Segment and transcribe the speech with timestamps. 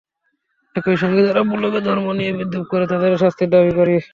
[0.75, 3.95] একই সঙ্গে যারা ব্লগে ধর্ম নিয়ে বিদ্রূপ করে তাদেরও শাস্তির দাবি করি।